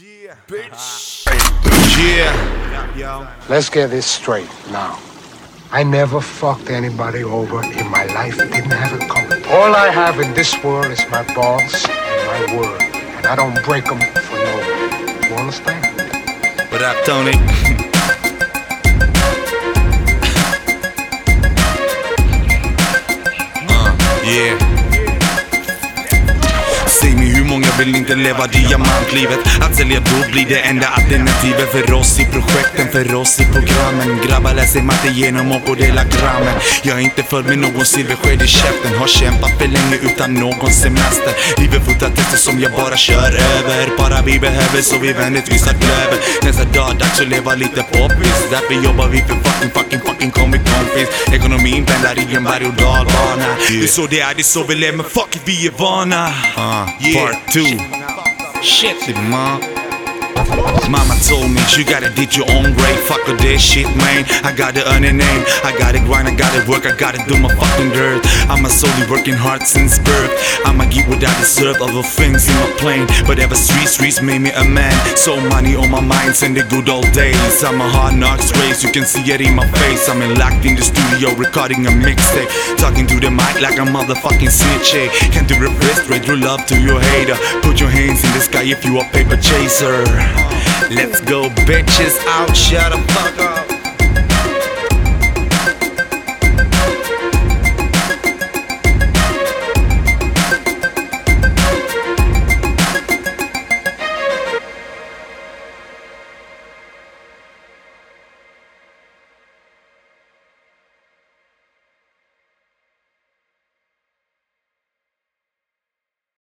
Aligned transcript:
Yeah, 0.00 0.36
bitch. 0.46 1.26
Yeah. 1.98 2.96
Yo. 2.96 3.28
Let's 3.50 3.68
get 3.68 3.90
this 3.90 4.06
straight 4.06 4.48
now. 4.70 4.98
I 5.70 5.82
never 5.82 6.18
fucked 6.18 6.70
anybody 6.70 7.22
over 7.22 7.62
in 7.62 7.90
my 7.90 8.06
life. 8.06 8.38
Didn't 8.38 8.70
have 8.70 8.98
it 8.98 9.06
coming. 9.10 9.44
All 9.48 9.76
I 9.76 9.90
have 9.90 10.18
in 10.18 10.32
this 10.32 10.56
world 10.64 10.86
is 10.86 11.04
my 11.10 11.22
balls 11.34 11.84
and 11.90 12.26
my 12.26 12.56
word. 12.56 12.80
And 12.80 13.26
I 13.26 13.36
don't 13.36 13.62
break 13.66 13.84
them 13.84 14.00
for 14.00 14.36
no 14.36 14.56
one. 14.56 15.28
You 15.28 15.36
understand? 15.36 15.84
What 16.72 16.80
up, 16.80 16.96
Tony? 17.04 17.32
uh, 23.68 24.22
yeah. 24.24 24.71
Gång 27.62 27.70
Jag 27.70 27.84
vill 27.84 27.96
inte 27.96 28.14
leva 28.14 28.46
diamantlivet? 28.46 29.38
Att 29.60 29.76
sälja 29.76 30.00
då 30.00 30.32
blir 30.32 30.46
det 30.46 30.60
enda 30.60 30.86
alternativet 30.86 31.72
för 31.72 31.92
oss 31.92 32.20
i 32.20 32.24
projekten, 32.24 32.88
för 32.92 33.14
oss 33.14 33.40
i 33.40 33.44
programmen. 33.44 34.18
Grabbar 34.26 34.54
läser 34.54 34.82
matte 34.82 35.08
genom 35.08 35.52
och 35.52 35.64
på 35.66 35.74
dela 35.74 36.04
grammen. 36.04 36.54
Jag 36.82 36.96
är 36.98 37.02
inte 37.02 37.22
född 37.22 37.46
med 37.46 37.58
någon 37.58 37.84
silversked 37.84 38.42
i 38.42 38.46
käften. 38.46 38.98
Har 38.98 39.06
kämpat 39.06 39.50
för 39.58 39.68
länge 39.68 39.96
utan 40.02 40.34
någon 40.34 40.72
semester. 40.72 41.32
Livet 41.58 41.84
fotar 41.86 42.10
tester 42.10 42.38
som 42.38 42.60
jag 42.60 42.72
bara 42.72 42.96
kör 42.96 43.32
över. 43.56 43.96
Bara 43.98 44.22
vi 44.22 44.38
behöver 44.38 44.82
så 44.82 44.98
vi 44.98 45.12
vänligt 45.12 45.52
visar 45.52 45.74
klöver 45.82 46.18
Nästa 46.42 46.64
dag 46.64 46.96
dags 46.98 47.20
att 47.20 47.28
leva 47.28 47.54
lite 47.54 47.82
poppis 47.92 48.38
Därför 48.50 48.74
jobbar 48.86 49.08
vi 49.08 49.18
för 49.18 49.34
fucking 49.34 49.70
fucking 49.70 49.91
Ekonomin 51.32 51.86
pendlar 51.86 52.18
i 52.18 52.36
en 52.36 52.44
berg 52.44 52.66
och 52.66 52.74
dalbana 52.74 53.56
Det 53.68 53.82
är 53.82 53.86
så 53.86 54.06
det 54.06 54.20
är, 54.20 54.34
det 54.34 54.40
är 54.40 54.42
så 54.42 54.64
vi 54.64 54.74
lever, 54.74 54.96
men 54.96 55.06
fuck 55.06 55.36
it, 55.36 55.42
vi 55.44 55.66
är 55.66 55.70
vana. 55.70 56.26
Uh, 56.26 57.14
Part 57.14 57.52
2 57.52 57.60
Shit. 58.62 59.16
Mom 59.16 59.81
Mama 60.92 61.16
told 61.24 61.48
me 61.48 61.62
you 61.76 61.84
gotta 61.84 62.10
dig 62.12 62.36
your 62.36 62.44
own 62.52 62.74
grave. 62.76 63.00
Fuck 63.08 63.28
all 63.28 63.36
this 63.36 63.62
shit, 63.62 63.88
man. 63.96 64.24
I 64.44 64.52
gotta 64.52 64.84
earn 64.92 65.04
a 65.04 65.12
name. 65.12 65.42
I 65.64 65.72
gotta 65.78 66.00
grind, 66.00 66.28
I 66.28 66.34
gotta 66.34 66.60
work, 66.68 66.84
I 66.84 66.94
gotta 66.96 67.18
do 67.24 67.38
my 67.40 67.48
fucking 67.54 67.90
dirt. 67.96 68.20
I'm 68.52 68.64
a 68.66 68.70
solely 68.70 69.08
working 69.08 69.34
hard 69.34 69.62
since 69.62 69.98
birth. 69.98 70.32
I'ma 70.66 70.84
get 70.92 71.08
what 71.08 71.24
I 71.24 71.32
deserve, 71.40 71.80
other 71.80 72.02
things 72.02 72.48
in 72.48 72.54
my 72.60 72.70
plane. 72.76 73.06
But 73.26 73.38
ever 73.38 73.54
street 73.54 73.88
streets 73.88 74.20
made 74.20 74.40
me 74.40 74.50
a 74.52 74.64
man. 74.64 74.92
So 75.16 75.40
money 75.48 75.74
on 75.74 75.90
my 75.90 76.00
mind 76.00 76.36
since 76.36 76.60
the 76.60 76.64
good 76.68 76.88
old 76.88 77.10
days. 77.12 77.64
I'm 77.64 77.80
a 77.80 77.88
hard 77.88 78.14
knocks 78.16 78.52
race, 78.60 78.84
you 78.84 78.92
can 78.92 79.04
see 79.04 79.24
it 79.32 79.40
in 79.40 79.54
my 79.54 79.66
face. 79.80 80.08
I'm 80.08 80.20
in 80.20 80.36
locked 80.36 80.66
in 80.66 80.76
the 80.76 80.82
studio 80.82 81.32
recording 81.34 81.86
a 81.86 81.90
mixtape. 81.90 82.50
Talking 82.76 83.06
to 83.06 83.16
the 83.20 83.30
mic 83.30 83.60
like 83.60 83.78
a 83.78 83.86
motherfucking 83.88 84.50
snitch. 84.50 84.92
Hey, 84.92 85.08
can't 85.32 85.48
do 85.48 85.56
repress, 85.56 86.04
spread 86.04 86.26
your 86.26 86.36
love 86.36 86.66
to 86.66 86.76
your 86.80 87.00
hater. 87.00 87.36
Put 87.62 87.80
your 87.80 87.88
hands 87.88 88.22
in 88.24 88.32
the 88.32 88.40
sky 88.40 88.64
if 88.64 88.84
you 88.84 89.00
a 89.00 89.04
paper 89.08 89.36
chaser. 89.36 90.41
Let's 90.90 91.20
go, 91.20 91.48
bitches 91.66 92.18
out, 92.26 92.56
shut 92.56 92.92
the 92.92 92.98
fuck 93.12 93.38
up. 93.38 93.51